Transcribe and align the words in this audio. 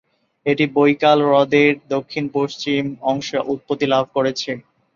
এটি 0.45 0.65
বৈকাল 0.75 1.17
হ্রদের 1.27 1.71
দক্ষিণ-পশ্চিম 1.89 2.81
অংশে 3.03 3.37
উৎপত্তি 3.53 3.85
লাভ 3.87 4.05
করেছে। 4.15 4.51